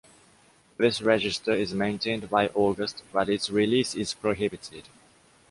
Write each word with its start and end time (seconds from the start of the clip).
This 0.77 0.99
register 0.99 1.51
is 1.51 1.75
maintained 1.75 2.27
by 2.31 2.47
Auguste, 2.55 3.03
but 3.13 3.29
its 3.29 3.51
release 3.51 3.93
is 3.93 4.15
prohibited. 4.15 4.85